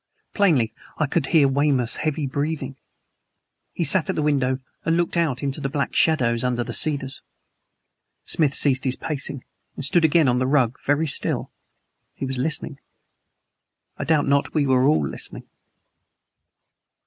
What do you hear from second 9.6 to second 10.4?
and stood again on